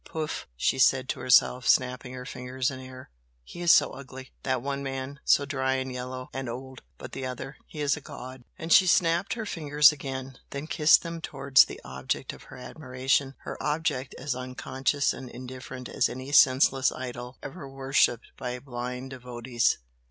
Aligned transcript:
"Poof!" 0.03 0.47
she 0.57 0.79
said 0.79 1.07
to 1.09 1.19
herself, 1.19 1.67
snapping 1.67 2.13
her 2.13 2.25
fingers 2.25 2.71
in 2.71 2.79
air 2.79 3.11
"He 3.43 3.61
is 3.61 3.71
so 3.71 3.91
ugly! 3.91 4.31
that 4.41 4.59
one 4.59 4.81
man 4.81 5.19
so 5.23 5.45
dry 5.45 5.75
and 5.75 5.91
yellow 5.91 6.31
and 6.33 6.49
old! 6.49 6.81
But 6.97 7.11
the 7.11 7.27
other 7.27 7.57
he 7.67 7.81
is 7.81 7.95
a 7.95 8.01
god!" 8.01 8.43
And 8.57 8.73
she 8.73 8.87
snapped 8.87 9.35
her 9.35 9.45
fingers 9.45 9.91
again, 9.91 10.39
then 10.49 10.65
kissed 10.65 11.03
them 11.03 11.21
towards 11.21 11.65
the 11.65 11.79
object 11.85 12.33
of 12.33 12.45
her 12.49 12.57
adoration, 12.57 13.35
an 13.45 13.55
object 13.61 14.15
as 14.15 14.33
unconscious 14.33 15.13
and 15.13 15.29
indifferent 15.29 15.87
as 15.87 16.09
any 16.09 16.31
senseless 16.31 16.91
idol 16.91 17.37
ever 17.43 17.69
worshipped 17.69 18.25
by 18.37 18.57
blind 18.57 19.11
devotees. 19.11 19.77